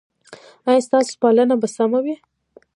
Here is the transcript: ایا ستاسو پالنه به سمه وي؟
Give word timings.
ایا 0.67 0.85
ستاسو 0.87 1.13
پالنه 1.21 1.55
به 1.61 1.67
سمه 1.75 1.99
وي؟ 2.03 2.15